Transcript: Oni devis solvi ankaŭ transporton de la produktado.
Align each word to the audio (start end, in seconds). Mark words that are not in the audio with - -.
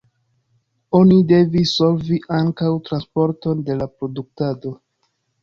Oni 0.99 1.17
devis 1.31 1.73
solvi 1.81 2.17
ankaŭ 2.39 2.71
transporton 2.89 3.63
de 3.69 3.79
la 3.83 3.91
produktado. 3.93 4.75